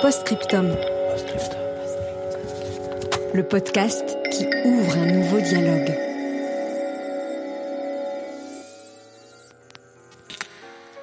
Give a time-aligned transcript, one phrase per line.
[0.00, 0.76] Postscriptum.
[3.34, 5.92] Le podcast qui ouvre un nouveau dialogue.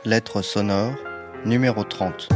[0.06, 0.94] Lettre sonore
[1.46, 2.30] numéro 30.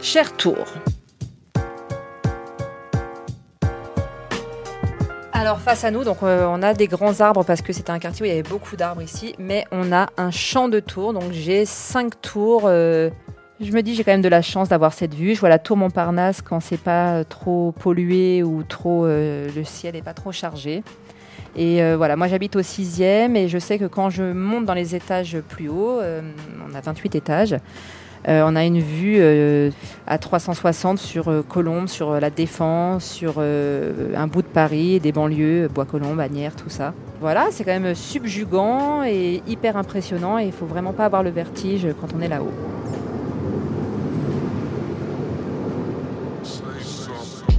[0.00, 0.64] Cher Tour.
[5.38, 8.24] Alors face à nous, euh, on a des grands arbres parce que c'était un quartier
[8.24, 11.12] où il y avait beaucoup d'arbres ici, mais on a un champ de tours.
[11.12, 12.62] Donc j'ai cinq tours.
[12.64, 13.08] euh,
[13.60, 15.36] je me dis j'ai quand même de la chance d'avoir cette vue.
[15.36, 19.94] Je vois la tour Montparnasse quand c'est pas euh, trop pollué ou trop le ciel
[19.94, 20.82] est pas trop chargé.
[21.54, 24.96] Et voilà, moi j'habite au sixième et je sais que quand je monte dans les
[24.96, 27.56] étages plus hauts, on a 28 étages,
[28.26, 29.70] on a une vue euh,
[30.08, 35.00] à 360 sur euh, Colombes, sur euh, la Défense, sur euh, un bout de Paris,
[35.00, 36.94] des banlieues, Bois-Colombes, Agnières, tout ça.
[37.20, 41.30] Voilà, c'est quand même subjugant et hyper impressionnant et il faut vraiment pas avoir le
[41.30, 42.52] vertige quand on est là-haut.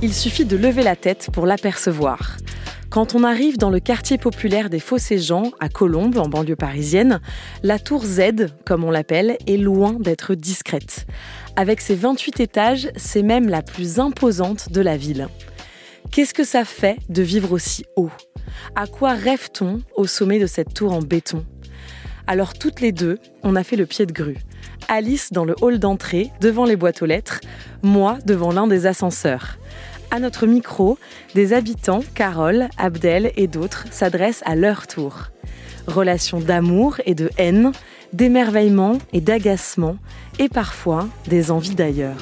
[0.01, 2.37] Il suffit de lever la tête pour l'apercevoir.
[2.89, 7.21] Quand on arrive dans le quartier populaire des Fossés-Jean, à Colombes, en banlieue parisienne,
[7.61, 11.05] la tour Z, comme on l'appelle, est loin d'être discrète.
[11.55, 15.27] Avec ses 28 étages, c'est même la plus imposante de la ville.
[16.09, 18.09] Qu'est-ce que ça fait de vivre aussi haut?
[18.75, 21.45] À quoi rêve-t-on au sommet de cette tour en béton?
[22.25, 24.39] Alors toutes les deux, on a fait le pied de grue.
[24.87, 27.39] Alice dans le hall d'entrée, devant les boîtes aux lettres,
[27.83, 29.59] moi devant l'un des ascenseurs.
[30.11, 30.97] À notre micro,
[31.35, 35.27] des habitants, Carole, Abdel et d'autres, s'adressent à leur tour.
[35.85, 37.71] Relations d'amour et de haine,
[38.11, 39.97] d'émerveillement et d'agacement,
[40.39, 42.17] et parfois des envies d'ailleurs.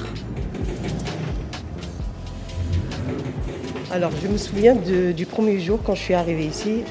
[3.90, 6.82] Alors, je me souviens du premier jour quand je suis arrivée ici.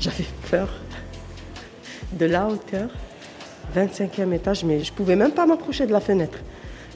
[0.00, 0.68] J'avais peur
[2.12, 2.90] de la hauteur,
[3.76, 6.38] 25e étage, mais je pouvais même pas m'approcher de la fenêtre.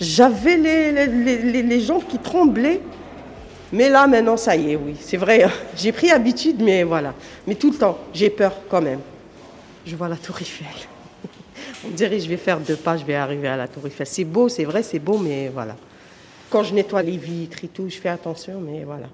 [0.01, 2.81] J'avais les, les, les- les- jambes qui tremblaient.
[3.73, 4.95] Mais là, maintenant, ça y est, oui.
[5.01, 5.51] C'est vrai, hein.
[5.77, 7.15] j'ai pris habitude, mais voilà.
[7.47, 9.01] Mais tout le temps, j'ai peur quand même.
[9.85, 10.67] Je vois la tour Eiffel.
[11.85, 14.07] On dirait je vais faire deux pas, je vais arriver à la tour Eiffel.
[14.07, 15.77] C'est beau, c'est vrai, c'est beau, mais voilà.
[16.51, 19.07] Quand je nettoie les vitres et tout, je fais attention, mais voilà.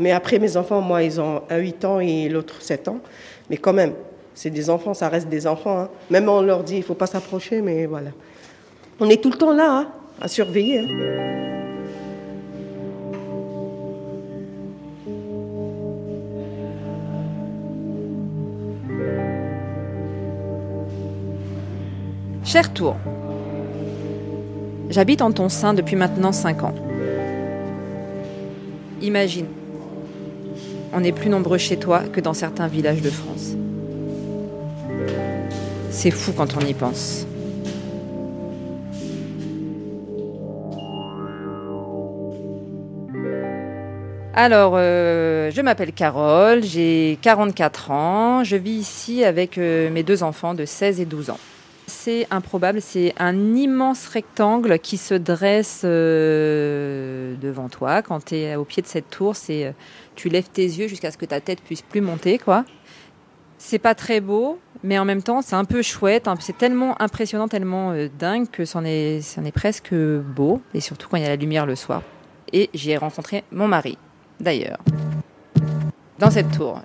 [0.00, 2.98] Mais après, mes enfants, moi, ils ont un 8 ans et l'autre 7 ans.
[3.48, 3.92] Mais quand même,
[4.34, 5.78] c'est des enfants, ça reste des enfants.
[5.78, 5.88] hein.
[6.10, 8.10] Même on leur dit, il ne faut pas s'approcher, mais voilà.
[9.00, 9.88] On est tout le temps là, hein,
[10.20, 10.78] à surveiller.
[10.80, 10.88] hein.
[22.44, 22.96] Cher Tour,
[24.90, 26.74] j'habite en ton sein depuis maintenant 5 ans.
[29.02, 29.46] Imagine,
[30.92, 33.54] on est plus nombreux chez toi que dans certains villages de France.
[35.90, 37.26] C'est fou quand on y pense.
[44.36, 50.24] Alors, euh, je m'appelle Carole, j'ai 44 ans, je vis ici avec euh, mes deux
[50.24, 51.38] enfants de 16 et 12 ans.
[51.86, 58.02] C'est improbable, c'est un immense rectangle qui se dresse euh, devant toi.
[58.02, 59.72] Quand tu es au pied de cette tour, c'est
[60.16, 62.64] tu lèves tes yeux jusqu'à ce que ta tête puisse plus monter, quoi.
[63.58, 66.26] C'est pas très beau, mais en même temps, c'est un peu chouette.
[66.26, 66.34] hein.
[66.40, 71.18] C'est tellement impressionnant, tellement dingue que c'en est, c'en est presque beau, et surtout quand
[71.18, 72.02] il y a la lumière le soir.
[72.52, 73.96] Et j'y ai rencontré mon mari,
[74.40, 74.78] d'ailleurs,
[76.18, 76.80] dans cette tour.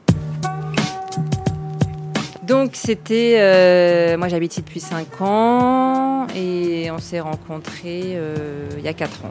[2.49, 8.83] Donc c'était, euh, moi j'habite ici depuis 5 ans et on s'est rencontrés euh, il
[8.83, 9.29] y a 4 ans.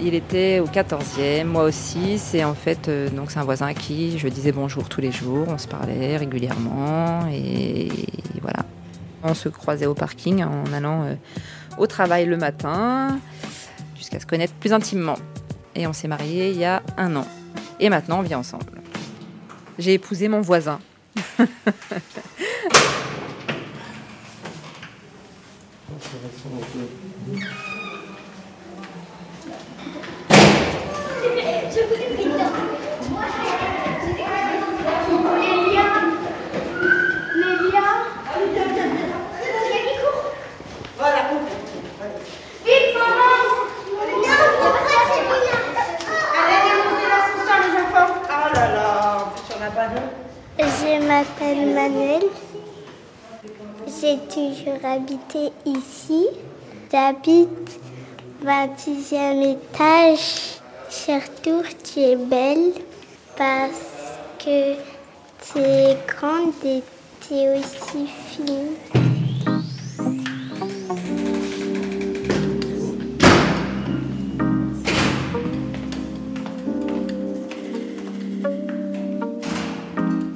[0.00, 2.18] Il était au 14e, moi aussi.
[2.18, 5.46] C'est en fait euh, un voisin à qui je disais bonjour tous les jours.
[5.48, 7.90] On se parlait régulièrement et
[8.40, 8.64] voilà.
[9.22, 11.04] On se croisait au parking en allant
[11.76, 13.18] au travail le matin
[13.94, 15.16] jusqu'à se connaître plus intimement.
[15.78, 17.24] Et on s'est mariés il y a un an.
[17.78, 18.82] Et maintenant on vit ensemble.
[19.78, 20.80] J'ai épousé mon voisin.
[31.70, 32.77] Je
[53.88, 56.26] J'ai toujours habité ici.
[56.92, 57.80] J'habite
[58.44, 60.60] 26e étage.
[60.90, 62.72] Surtout, tu es belle
[63.36, 66.82] parce que tu es grande et
[67.26, 68.76] tu es aussi fine.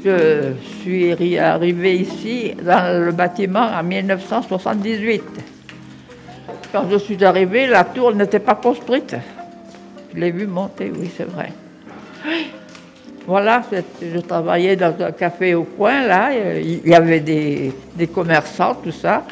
[0.05, 5.23] Je suis arrivée ici dans le bâtiment en 1978.
[6.73, 9.15] Quand je suis arrivée, la tour n'était pas construite.
[10.15, 11.53] Je l'ai vu monter, oui, c'est vrai.
[13.27, 13.63] Voilà,
[14.01, 18.91] je travaillais dans un café au coin, là, il y avait des, des commerçants, tout
[18.91, 19.25] ça.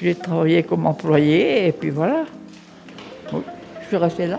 [0.00, 2.24] J'ai travaillé comme employé, et puis voilà.
[3.32, 3.40] Oui,
[3.82, 4.38] je suis restée là.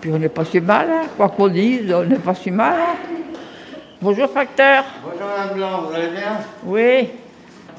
[0.00, 1.06] Puis on n'est pas si mal, hein.
[1.16, 2.76] quoi qu'on dise, on n'est pas si mal.
[2.80, 2.96] hein.
[4.00, 4.84] Bonjour facteur.
[5.02, 6.38] Bonjour Madame Blanc, vous allez bien?
[6.64, 7.08] Oui.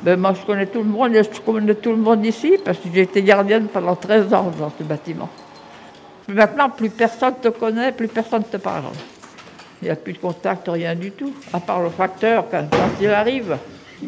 [0.04, 2.89] Ben, moi je connais tout le monde, je connais tout le monde ici parce que
[2.94, 5.30] j'ai été gardienne pendant 13 ans dans ce bâtiment.
[6.27, 8.83] Maintenant, plus personne te connaît, plus personne te parle.
[9.81, 12.89] Il n'y a plus de contact, rien du tout, à part le facteur quand, quand
[13.00, 13.57] il arrive.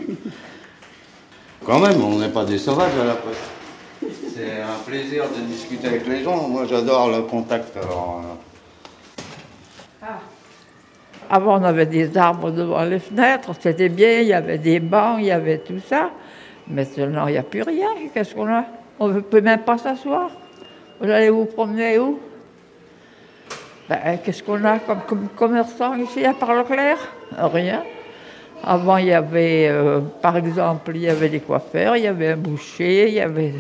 [1.66, 3.40] Quand même, on n'est pas des sauvages à la poste.
[4.36, 6.48] C'est un plaisir de discuter avec les gens.
[6.48, 7.78] Moi j'adore le contact.
[7.78, 8.24] alors,
[10.02, 10.08] euh,
[11.34, 15.16] Avant, on avait des arbres devant les fenêtres, c'était bien, il y avait des bancs,
[15.20, 16.10] il y avait tout ça.
[16.68, 17.88] Maintenant, il n'y a plus rien.
[18.14, 18.66] Qu'est-ce qu'on a?
[19.00, 20.30] On ne peut même pas s'asseoir.
[21.00, 22.20] Vous allez vous promener où?
[23.88, 27.00] Ben, Qu'est-ce qu'on a comme, comme commerçant ici, à part Leclerc
[27.38, 27.84] Rien.
[28.62, 32.34] Avant, il y avait, euh, par exemple, il y avait des coiffeurs, il y avait
[32.34, 33.54] un boucher, il y avait...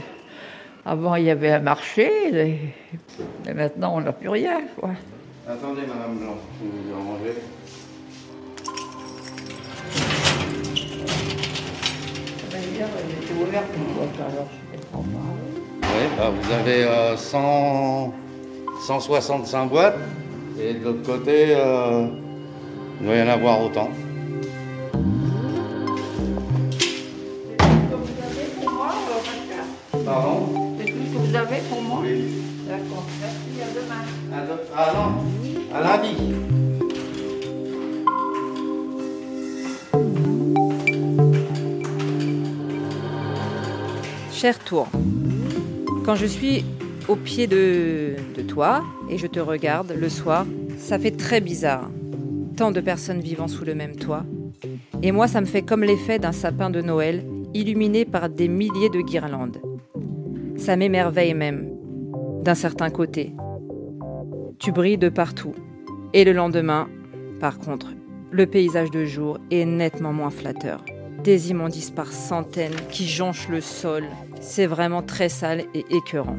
[0.86, 2.12] Avant, il y avait un marché.
[3.48, 4.60] Et, maintenant, on n'a plus rien.
[4.78, 4.90] Quoi.
[5.48, 6.38] Attendez Madame Blanc,
[12.88, 14.42] je.
[15.83, 18.13] Oui, bah, vous avez euh, 100,
[18.88, 19.98] 165 boîtes
[20.60, 22.07] et de l'autre côté, euh,
[23.00, 23.89] il doit y en avoir autant.
[30.06, 30.75] Pardon?
[30.80, 32.00] C'est tout ce que vous avez pour moi?
[32.04, 32.24] Oui.
[32.68, 33.04] D'accord.
[33.19, 34.38] Merci, à demain.
[34.38, 36.61] À de- Ah non, à lundi.
[44.42, 44.88] Cher Tour,
[46.04, 46.66] quand je suis
[47.08, 50.48] au pied de, de toi et je te regarde le soir,
[50.80, 51.92] ça fait très bizarre.
[52.58, 54.24] Tant de personnes vivant sous le même toit.
[55.04, 57.24] Et moi, ça me fait comme l'effet d'un sapin de Noël
[57.54, 59.62] illuminé par des milliers de guirlandes.
[60.58, 61.70] Ça m'émerveille même,
[62.42, 63.36] d'un certain côté.
[64.58, 65.54] Tu brilles de partout.
[66.14, 66.90] Et le lendemain,
[67.40, 67.94] par contre,
[68.32, 70.84] le paysage de jour est nettement moins flatteur.
[71.24, 74.06] Des immondices par centaines qui jonchent le sol.
[74.42, 76.38] C'est vraiment très sale et écœurant.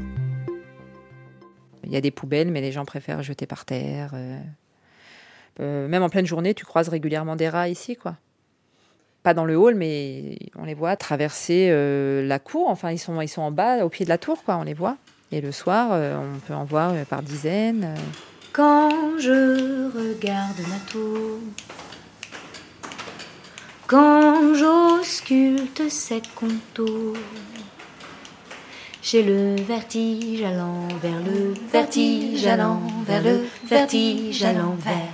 [1.85, 4.11] Il y a des poubelles, mais les gens préfèrent jeter par terre.
[4.15, 4.39] euh.
[5.61, 8.17] Euh, même en pleine journée, tu croises régulièrement des rats ici, quoi.
[9.23, 12.69] Pas dans le hall, mais on les voit traverser euh, la cour.
[12.69, 14.57] Enfin, ils sont, ils sont en bas, au pied de la tour, quoi.
[14.57, 14.97] On les voit.
[15.31, 17.95] Et le soir, on peut en voir par dizaines.
[18.53, 21.39] Quand je regarde ma tour,
[23.87, 27.17] quand j'ausculte ses contours,
[29.03, 35.13] j'ai le vertige allant vers le vertige allant vers le vertige à l'envers.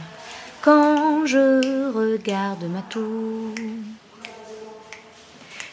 [0.61, 3.55] Quand je regarde ma tour,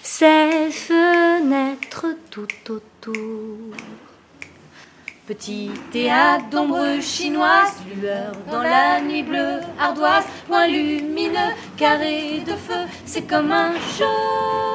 [0.02, 3.76] ses fenêtres tout autour.
[5.28, 12.86] Petit théâtre d'ombre chinoise, lueur dans la nuit bleue, ardoise, point lumineux, carré de feu,
[13.06, 14.75] c'est comme un je t'aime.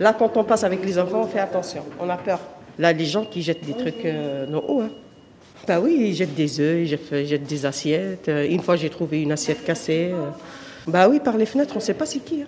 [0.00, 2.40] Là, quand on passe avec les enfants, on fait attention, on a peur.
[2.78, 4.90] Là, les gens qui jettent des trucs euh, non hauts, hein.
[5.66, 6.78] Bah oui, ils jettent des œufs,
[7.12, 8.28] ils jettent, des assiettes.
[8.28, 10.10] Euh, Une fois, j'ai trouvé une assiette cassée.
[10.14, 10.30] euh.
[10.86, 12.42] Bah oui, par les fenêtres, on ne sait pas c'est qui.
[12.42, 12.46] hein.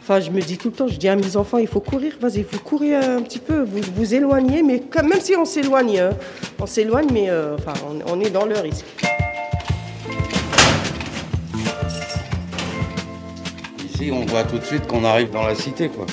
[0.00, 2.14] Enfin, je me dis tout le temps, je dis à mes enfants, il faut courir,
[2.18, 6.10] vas-y, vous courez un petit peu, vous vous éloignez, mais même si on s'éloigne, hein,
[6.58, 7.74] on s'éloigne, mais enfin,
[8.06, 8.86] on, on est dans le risque.
[13.84, 16.06] Ici, on voit tout de suite qu'on arrive dans la cité, quoi.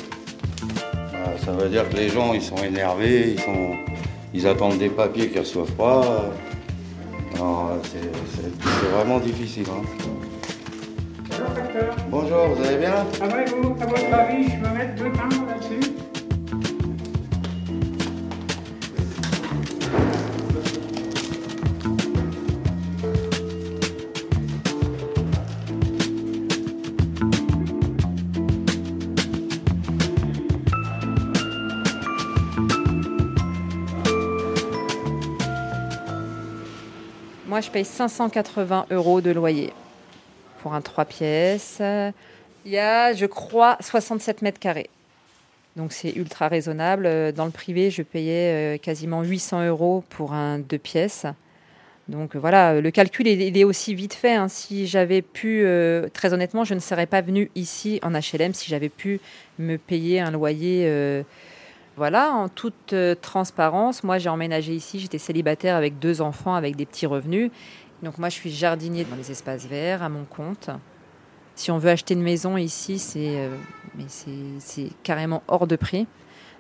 [1.50, 3.72] Ça veut dire que les gens, ils sont énervés, ils, sont,
[4.36, 6.30] ils attendent des papiers qu'ils ne reçoivent pas.
[7.86, 9.66] C'est- vraiment difficile.
[9.72, 9.82] hein.
[12.12, 13.04] Bonjour, vous allez bien?
[13.22, 15.92] Ouais, vous, à votre avis, je peux mettre deux temps là-dessus
[37.62, 39.74] Je paye 580 euros de loyer
[40.62, 41.82] pour un 3 pièces.
[42.66, 44.90] Il y a, je crois, 67 mètres carrés.
[45.76, 47.34] Donc c'est ultra raisonnable.
[47.34, 51.26] Dans le privé, je payais euh, quasiment 800 euros pour un 2 pièces.
[52.08, 54.34] Donc voilà, le calcul est aussi vite fait.
[54.36, 54.48] hein.
[54.48, 58.70] Si j'avais pu, euh, très honnêtement, je ne serais pas venue ici en HLM si
[58.70, 59.20] j'avais pu
[59.60, 60.86] me payer un loyer.
[60.88, 61.24] euh,
[62.00, 66.78] voilà, en toute euh, transparence, moi j'ai emménagé ici, j'étais célibataire avec deux enfants, avec
[66.78, 67.52] des petits revenus.
[68.04, 70.70] Donc moi je suis jardinier dans les espaces verts à mon compte.
[71.56, 76.08] Si on veut acheter une maison ici, c'est euh, carrément hors de prix.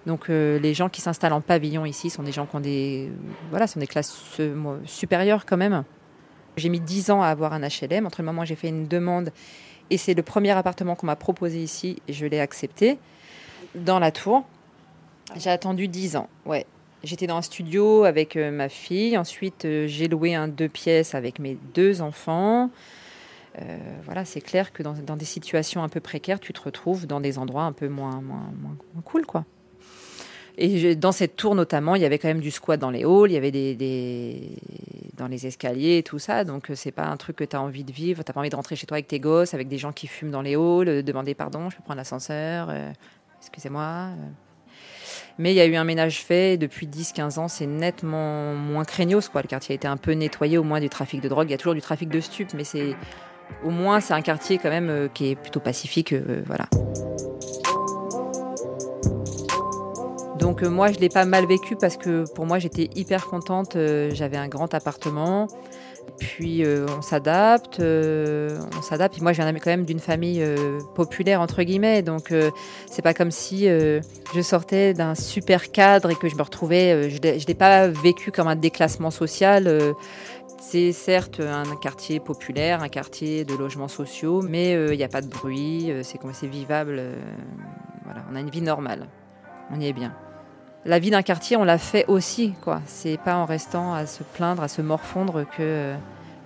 [0.06, 3.10] Donc euh, les gens qui s'installent en pavillon ici sont des gens qui ont des
[3.50, 4.14] voilà, sont des classes
[4.84, 5.86] supérieures quand même.
[6.58, 8.90] J'ai mis 10 ans à avoir un HLM entre le moment où j'ai fait une
[8.90, 9.32] demande
[9.90, 13.00] et c'est le premier appartement qu'on m'a proposé ici et je l'ai accepté
[13.74, 14.44] dans la tour.
[15.36, 16.66] J'ai attendu 10 ans, ouais.
[17.04, 19.18] J'étais dans un studio avec euh, ma fille.
[19.18, 22.70] Ensuite, euh, j'ai loué un deux pièces avec mes deux enfants.
[23.62, 27.22] Euh, voilà, c'est clair que dans, des situations un peu précaires, tu te retrouves dans
[27.22, 29.46] des endroits un peu moins, moins, moins, cool, quoi.
[30.58, 33.30] Et dans cette tour notamment, il y avait quand même du squat dans les halls,
[33.30, 34.58] il y avait des,
[35.16, 36.44] dans les escaliers et tout ça.
[36.44, 38.24] Donc c'est pas un truc que tu as envie de vivre.
[38.24, 40.32] T'as pas envie de rentrer chez toi avec tes gosses, avec des gens qui fument
[40.32, 42.74] dans les halls, demander pardon, je peux prendre l'ascenseur,
[43.40, 44.10] excusez-moi.
[45.40, 49.30] Mais il y a eu un ménage fait depuis 10-15 ans, c'est nettement moins craignos.
[49.30, 49.42] Quoi.
[49.42, 51.48] Le quartier a été un peu nettoyé, au moins du trafic de drogue.
[51.48, 52.94] Il y a toujours du trafic de stupes, mais c'est
[53.64, 56.12] au moins c'est un quartier quand même euh, qui est plutôt pacifique.
[56.12, 56.66] euh, voilà.
[60.40, 63.78] Donc euh, moi, je l'ai pas mal vécu parce que pour moi, j'étais hyper contente.
[64.12, 65.48] J'avais un grand appartement.
[66.20, 69.14] Puis euh, on s'adapte, euh, on s'adapte.
[69.14, 72.52] Puis moi, je viens quand même d'une famille euh, populaire entre guillemets, donc euh,
[72.90, 74.02] c'est pas comme si euh,
[74.36, 76.94] je sortais d'un super cadre et que je me retrouvais.
[76.94, 79.68] euh, je l'ai pas vécu comme un déclassement social.
[79.68, 79.94] euh,
[80.62, 85.08] c'est certes un quartier populaire, un quartier de logements sociaux, mais euh, il n'y a
[85.08, 86.98] pas de bruit, euh, c'est comme c'est vivable.
[87.00, 87.16] euh,
[88.04, 89.08] voilà, on a une vie normale,
[89.72, 90.14] on y est bien.
[90.86, 92.82] La vie d'un quartier, on l'a fait aussi, quoi.
[92.86, 95.94] C'est pas en restant à se plaindre, à se morfondre que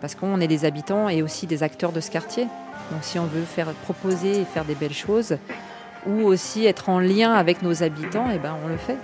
[0.02, 2.44] parce qu'on est des habitants et aussi des acteurs de ce quartier.
[2.92, 5.38] Donc si on veut faire proposer et faire des belles choses,
[6.06, 8.98] ou aussi être en lien avec nos habitants, et ben on le fait.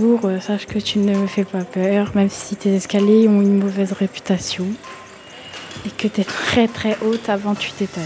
[0.00, 3.58] Euh, sache que tu ne me fais pas peur, même si tes escaliers ont une
[3.58, 4.66] mauvaise réputation
[5.86, 8.04] et que tu es très très haute à 28 étages.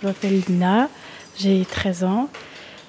[0.00, 0.88] Je m'appelle Lina,
[1.38, 2.28] j'ai 13 ans,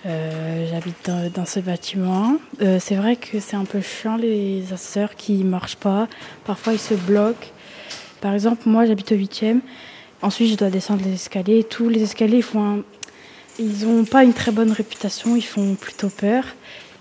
[0.06, 2.38] euh, j'habite dans, dans ce bâtiment.
[2.62, 6.08] Euh, c'est vrai que c'est un peu chiant les ascenseurs qui ne marchent pas,
[6.46, 7.48] parfois ils se bloquent.
[8.22, 9.60] Par exemple, moi j'habite au 8e,
[10.22, 12.84] ensuite je dois descendre les escaliers, tous les escaliers font un
[13.60, 16.44] ils n'ont pas une très bonne réputation, ils font plutôt peur.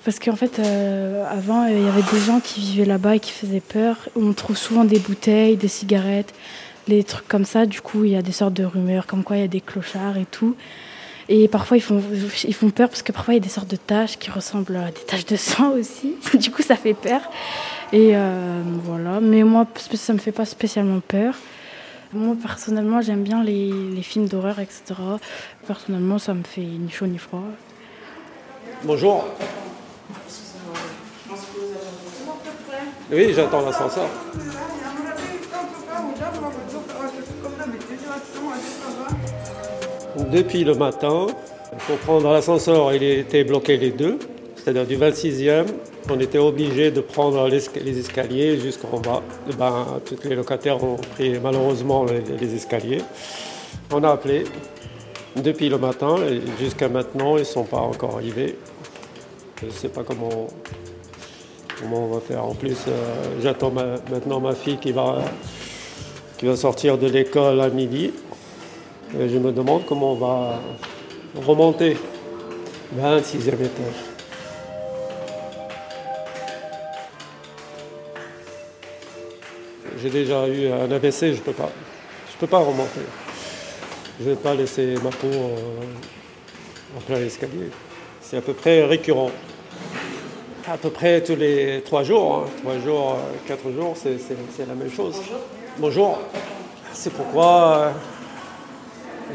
[0.04, 3.33] Parce qu'en fait, euh, avant, il y avait des gens qui vivaient là-bas et qui
[3.33, 3.97] faisaient peur.
[4.16, 6.33] On trouve souvent des bouteilles, des cigarettes,
[6.88, 7.66] des trucs comme ça.
[7.66, 9.61] Du coup, il y a des sortes de rumeurs, comme quoi il y a des
[9.61, 10.57] clochards et tout.
[11.28, 12.02] Et parfois, ils font,
[12.45, 14.76] ils font peur parce que parfois, il y a des sortes de taches qui ressemblent
[14.76, 16.14] à des taches de sang aussi.
[16.35, 17.21] du coup, ça fait peur.
[17.92, 19.21] Et euh, voilà.
[19.21, 21.35] Mais moi, ça me fait pas spécialement peur.
[22.12, 24.83] Moi, personnellement, j'aime bien les, films d'horreur, etc.
[25.64, 27.45] Personnellement, ça me fait ni chaud ni froid.
[28.83, 29.26] Bonjour.
[33.12, 34.09] Oui, j'attends l'ascenseur.
[40.33, 41.29] Depuis le matin,
[41.87, 44.19] pour prendre l'ascenseur, il était bloqué les deux,
[44.57, 45.67] c'est-à-dire du 26e.
[46.12, 49.23] On était obligé de prendre les escaliers jusqu'en bas.
[49.49, 53.02] Et ben, tous les locataires ont pris malheureusement les, escaliers.
[53.93, 54.43] On a appelé
[55.37, 58.59] depuis le matin et jusqu'à maintenant, ils ne sont pas encore arrivés.
[59.61, 60.49] Je ne sais pas comment,
[61.79, 62.45] comment on va faire.
[62.45, 62.90] En plus, euh,
[63.40, 65.23] j'attends ma- maintenant ma fille qui va,
[66.57, 68.12] sortir de l'école à midi.
[69.14, 70.61] Je me demande comment on va
[71.47, 71.97] remonter
[72.99, 74.10] 26e étage.
[80.02, 81.71] J'ai déjà eu un AVC, je peux pas.
[82.33, 83.00] Je peux pas remonter.
[84.19, 87.71] Je vais pas laisser ma peau euh, en plein escalier.
[88.21, 89.30] C'est à peu près récurrent.
[90.69, 92.50] À peu près tous les trois jours, hein.
[92.62, 95.21] trois jours, euh, quatre jours, c'est la même chose.
[95.78, 96.19] Bonjour.
[96.92, 97.90] C'est pourquoi euh,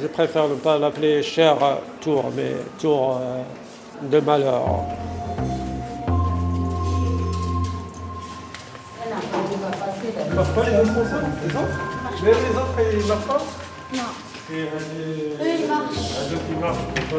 [0.01, 1.57] je préfère ne pas l'appeler cher
[2.01, 3.41] tour, mais tour euh,
[4.03, 4.63] de malheur.
[10.35, 11.79] Ils marchent pas les autres ça Les autres
[12.21, 13.41] Mais les autres, ils marchent pas
[13.93, 13.99] Non.
[14.51, 14.65] Et, euh,
[15.39, 15.95] les- Eux, ils marchent.
[15.95, 16.77] Les autres, ils marchent.
[16.93, 17.09] C'est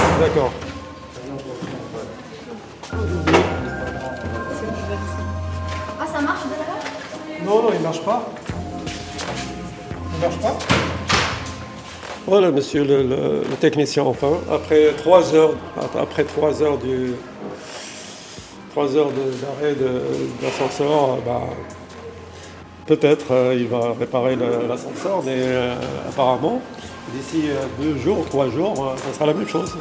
[0.00, 0.20] pas.
[0.20, 0.52] D'accord.
[6.00, 8.22] Ah, ça marche de là-bas Non, non, ils marchent pas.
[10.14, 10.56] Ils marchent pas
[12.26, 15.54] Voilà, monsieur le, le- le technicien, enfin, après trois heures,
[15.98, 17.14] après trois heures du,
[18.76, 19.74] trois heures d'arrêt
[20.42, 21.40] d'ascenseur, bah,
[22.84, 25.74] peut-être euh, il va réparer l'ascenseur, mais euh,
[26.06, 26.60] apparemment,
[27.14, 29.74] d'ici euh, deux jours, trois jours, euh, ça sera la même chose.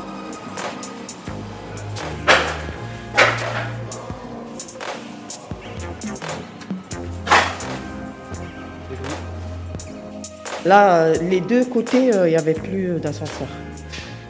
[10.63, 13.49] Là, euh, les deux côtés, euh, il n'y avait plus euh, d'ascenseur.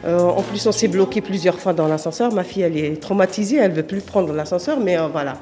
[0.06, 2.32] Euh, en plus, on s'est bloqué plusieurs fois dans l'ascenseur.
[2.32, 5.34] Ma fille, elle est traumatisée, elle veut plus prendre l'ascenseur, mais euh, voilà.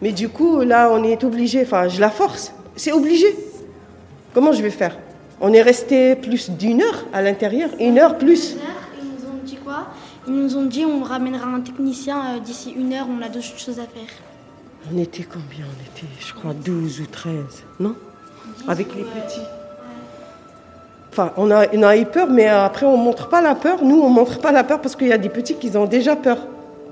[0.00, 1.62] Mais du coup, là, on est obligé.
[1.62, 2.54] Enfin, je la force.
[2.74, 3.26] C'est obligé.
[4.32, 4.96] Comment je vais faire?
[5.40, 8.56] On est resté plus d'une heure à l'intérieur, une heure plus.
[9.00, 9.88] Ils nous ont dit quoi?
[10.26, 13.58] Ils nous ont dit on ramènera un technicien euh, d'ici une heure, on a d'autres
[13.58, 14.10] choses à faire.
[14.92, 15.66] On était combien?
[15.66, 17.34] On était, je crois, 12 ou 13,
[17.80, 17.94] non?
[18.66, 19.40] Avec les petits.
[21.10, 23.82] Enfin, on a, on a eu peur, mais après, on ne montre pas la peur.
[23.82, 25.86] Nous, on ne montre pas la peur parce qu'il y a des petits qui ont
[25.86, 26.38] déjà peur.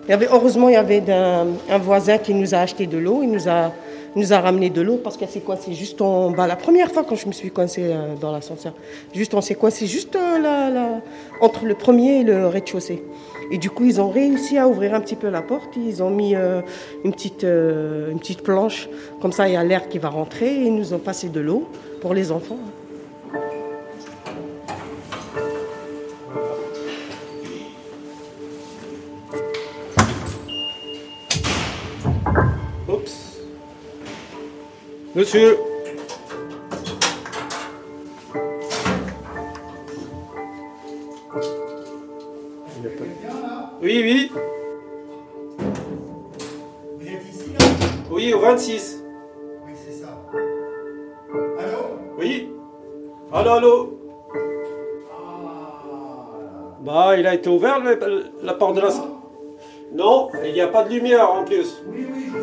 [0.05, 3.21] Il y avait, heureusement, il y avait un voisin qui nous a acheté de l'eau.
[3.23, 3.73] Il nous a,
[4.17, 6.47] nous a ramené de l'eau parce qu'elle s'est coincée juste en bas.
[6.47, 8.73] La première fois quand je me suis coincée euh, dans l'ascenseur,
[9.15, 10.99] juste on s'est coincé juste euh,
[11.43, 13.05] entre le premier et le rez-de-chaussée.
[13.53, 15.77] Et du coup, ils ont réussi à ouvrir un petit peu la porte.
[15.77, 16.63] Ils ont mis euh,
[17.05, 18.89] une, petite, une petite planche.
[19.21, 20.49] Comme ça, il y a l'air qui va rentrer.
[20.49, 21.69] Et ils nous ont passé de l'eau
[22.01, 22.59] pour les enfants.
[35.17, 35.57] Monsieur.
[42.79, 44.33] Il a pas- Oui, oui.
[46.99, 47.67] Vous êtes ici là
[48.11, 49.03] Oui, au 26.
[49.67, 50.09] Oui, c'est ça.
[51.59, 51.79] Allô
[52.19, 52.51] Oui.
[53.33, 53.93] Allô, allô.
[56.81, 59.09] Bah, il a été ouvert le- la porte de la salle.
[59.93, 61.83] Non, il n'y a pas de lumière en plus.
[61.89, 62.39] Oui, oui, je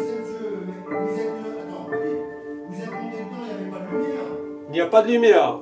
[4.74, 5.60] n'y a pas de lumière.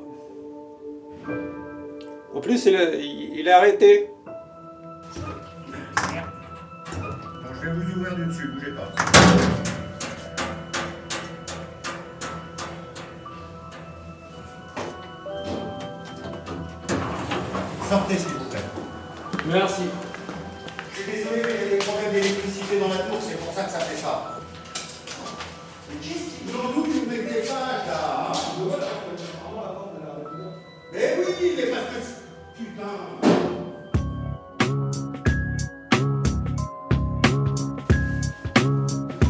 [2.34, 4.10] En plus, il est, il est arrêté.
[7.62, 9.11] Je vais vous ouvrir du dessus, bougez pas.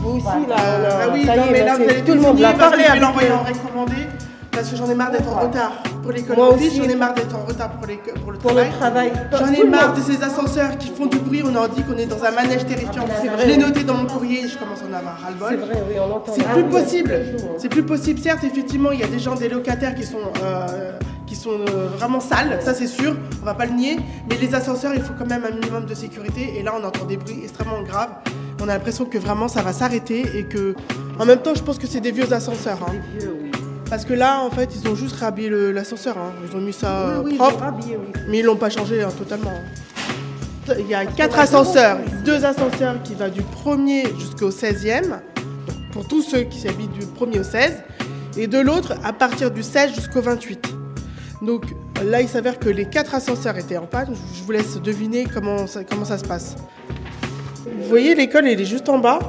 [0.01, 2.13] Vous aussi, là, Ah oui, ça y non, est, mais là, là, vous allez tout
[2.13, 3.93] le monde Je vais avec l'envoyer en recommandé
[4.51, 5.71] parce que j'en ai marre d'être en retard
[6.03, 6.75] pour l'école Moi aussi.
[6.75, 8.69] J'en ai marre d'être en retard pour, les- pour le Pour travail.
[8.71, 9.11] le travail.
[9.31, 11.41] J'en ai marre de ces ascenseurs qui font du bruit.
[11.45, 13.05] On leur dit qu'on est dans un manège terrifiant.
[13.21, 14.47] C'est vrai, Je l'ai noté dans mon courrier.
[14.47, 15.49] Je commence à en avoir ras-le-bol.
[15.51, 16.33] C'est vrai, oui, on entend.
[16.35, 17.13] C'est Ah plus possible.
[17.39, 17.55] jours.
[17.59, 18.19] C'est plus possible.
[18.19, 20.91] Certes, effectivement, il y a des gens, des locataires qui sont, euh,
[21.31, 23.97] qui sont euh, vraiment sales, ça c'est sûr, on va pas le nier.
[24.29, 26.55] Mais les ascenseurs, il faut quand même un minimum de sécurité.
[26.57, 28.09] Et là, on entend des bruits extrêmement graves.
[28.59, 30.75] On a l'impression que vraiment ça va s'arrêter et que,
[31.17, 32.79] en même temps, je pense que c'est des vieux ascenseurs.
[32.85, 32.95] hein.
[33.89, 36.17] Parce que là, en fait, ils ont juste rhabillé l'ascenseur.
[36.17, 36.33] hein.
[36.49, 38.21] Ils ont mis ça Oui, oui, ils propre, ont rhabillé, oui.
[38.27, 39.53] mais ils l'ont pas changé hein, totalement.
[40.79, 46.07] Il y a quatre ascenseurs, deux ascenseurs qui vont du 1er jusqu'au 16e, donc pour
[46.09, 47.83] tous ceux qui habitent du 1er au 16,
[48.37, 50.75] et de l'autre à partir du 16 jusqu'au 28.
[51.41, 51.65] Donc
[52.05, 54.13] là, il s'avère que les quatre ascenseurs étaient en panne.
[54.35, 56.55] Je vous laisse deviner comment ça, comment ça se passe.
[57.65, 59.19] Vous voyez, l'école, elle est juste en bas.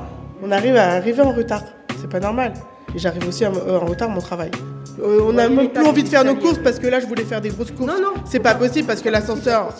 [0.42, 1.62] On arrive à arriver en retard.
[2.00, 2.52] C'est pas normal.
[2.94, 4.50] et j'arrive aussi en retard à mon travail.
[5.02, 7.40] on n'a même plus envie de faire nos courses parce que là, je voulais faire
[7.40, 7.90] des grosses courses.
[7.90, 8.14] Non, non.
[8.26, 9.74] C'est pas possible parce que l'ascenseur,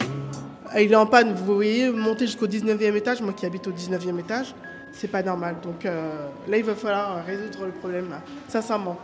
[0.79, 1.35] il est en panne.
[1.35, 4.55] Vous voyez, monter jusqu'au 19e étage, moi qui habite au 19e étage,
[4.93, 5.57] c'est pas normal.
[5.63, 8.23] Donc là, il va falloir résoudre le problème, là.
[8.49, 8.97] sincèrement.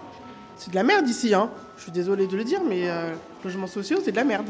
[0.59, 1.51] C'est de la merde ici, hein.
[1.77, 2.89] Je suis désolée de le dire, mais
[3.45, 4.49] logements sociaux, c'est de la merde.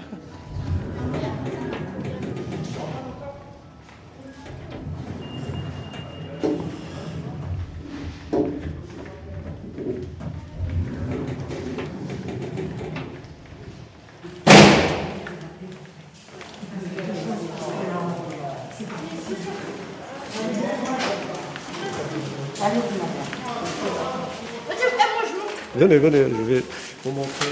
[25.89, 26.65] Venez, venez, je vais
[27.03, 27.47] vous montrer.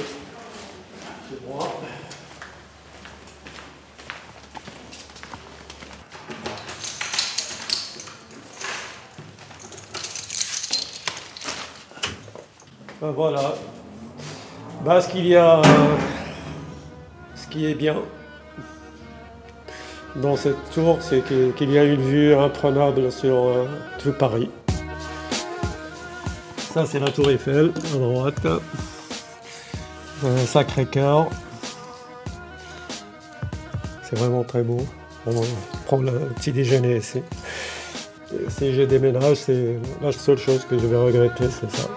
[13.00, 13.54] Ben voilà.
[14.84, 15.62] Ben, ce qu'il y a,
[17.36, 17.96] ce qui est bien
[20.16, 23.64] dans cette tour, c'est qu'il y a une vue imprenable sur euh,
[23.98, 24.50] tout Paris.
[26.84, 28.46] C'est la tour Eiffel, à droite.
[30.22, 31.30] Un sacré cœur.
[34.02, 34.86] C'est vraiment très beau.
[35.26, 35.42] On
[35.86, 37.22] prend le petit déjeuner ici.
[38.50, 41.88] Si j'ai déménage, c'est la seule chose que je vais regretter, c'est ça.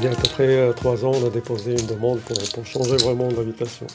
[0.00, 3.86] Il y a euh, trois ans, on a déposé une demande pour, changer vraiment d'habitation.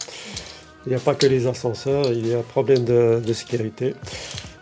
[0.86, 3.95] Il n'y a pas que les ascenseurs, il y a un problème de sécurité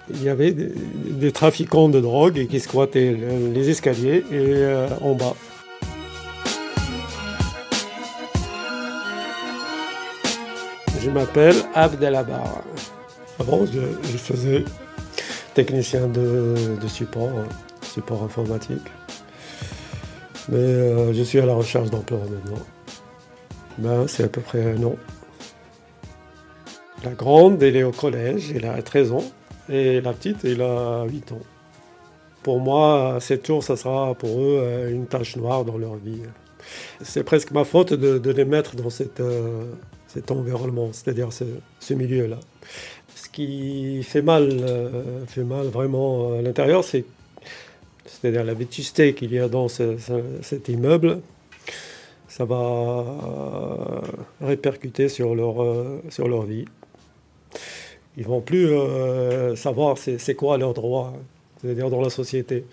[0.10, 3.16] il y avait des, trafiquants de drogue qui squattaient
[3.54, 5.36] les escaliers et euh, en bas.
[11.02, 12.64] Je m'appelle Abdelabar.
[13.40, 14.64] Avant, je, faisais
[15.54, 16.56] technicien de,
[16.88, 17.32] support,
[17.82, 18.88] support informatique.
[20.50, 22.66] Mais euh, je suis à la recherche d'emploi maintenant.
[23.78, 24.96] Ben, c'est à peu près un an.
[27.04, 29.24] La grande, elle est au collège, elle a 13 ans.
[29.70, 31.42] Et la petite, elle a 8 ans.
[32.44, 36.20] Pour moi, cette tour, ça sera pour eux euh, une tache noire dans leur vie.
[37.02, 39.64] C'est presque ma faute de, les mettre dans euh,
[40.08, 42.40] cet environnement, c'est-à-dire ce, milieu-là.
[43.16, 47.06] Ce qui fait mal, euh, fait mal vraiment à l'intérieur, c'est
[48.06, 51.20] c'est-à-dire la vétusté qu'il y a dans cet immeuble,
[52.28, 53.06] ça va
[54.42, 55.56] répercuter sur leur,
[56.10, 56.66] sur leur vie
[58.18, 61.14] ils vont plus euh, savoir c'est quoi leurs droits,
[61.62, 62.66] c'est-à-dire dans la société.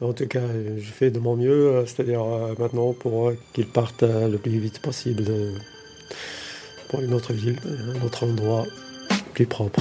[0.00, 0.42] En tout cas,
[0.76, 4.80] je fais de mon mieux, euh, c'est-à-dire euh, maintenant pour qu'ils partent le plus vite
[4.80, 5.24] possible
[6.90, 8.64] pour une autre ville, un autre endroit
[9.32, 9.80] plus propre.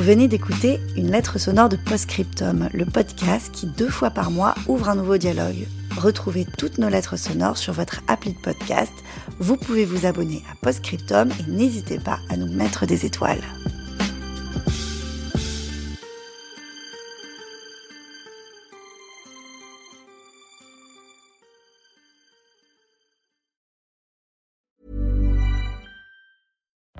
[0.00, 4.88] Venez d'écouter une lettre sonore de Postscriptum, le podcast qui deux fois par mois ouvre
[4.88, 5.66] un nouveau dialogue.
[5.96, 8.92] Retrouvez toutes nos lettres sonores sur votre appli de podcast.
[9.38, 13.42] Vous pouvez vous abonner à Postscriptum et n'hésitez pas à nous mettre des étoiles.